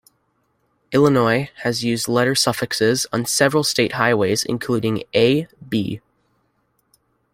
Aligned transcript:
Illinois 0.91 1.51
has 1.57 1.83
used 1.83 2.07
letter 2.07 2.33
suffixes 2.33 3.05
on 3.13 3.23
several 3.23 3.63
state 3.63 3.91
highways, 3.91 4.43
including 4.43 5.03
"A", 5.13 5.47
"B". 5.69 6.01